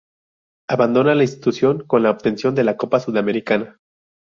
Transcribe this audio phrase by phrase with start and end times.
[0.67, 3.77] Abandona la institución con la obtención de la Copa Sudamericana.